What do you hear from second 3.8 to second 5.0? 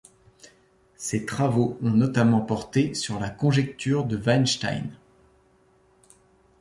de Weinstein.